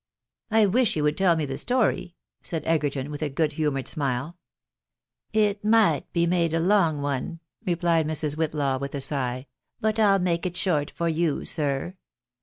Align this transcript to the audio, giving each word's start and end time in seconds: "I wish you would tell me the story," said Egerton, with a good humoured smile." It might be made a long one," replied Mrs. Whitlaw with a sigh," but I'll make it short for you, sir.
"I 0.49 0.65
wish 0.65 0.95
you 0.95 1.03
would 1.03 1.15
tell 1.15 1.35
me 1.35 1.45
the 1.45 1.59
story," 1.59 2.15
said 2.41 2.63
Egerton, 2.65 3.11
with 3.11 3.21
a 3.21 3.29
good 3.29 3.53
humoured 3.53 3.87
smile." 3.87 4.35
It 5.47 5.63
might 5.63 6.11
be 6.11 6.25
made 6.25 6.55
a 6.55 6.59
long 6.59 7.03
one," 7.03 7.39
replied 7.67 8.07
Mrs. 8.07 8.35
Whitlaw 8.35 8.79
with 8.79 8.95
a 8.95 8.99
sigh," 9.01 9.45
but 9.79 9.99
I'll 9.99 10.17
make 10.17 10.43
it 10.47 10.57
short 10.57 10.89
for 10.89 11.07
you, 11.07 11.45
sir. 11.45 11.93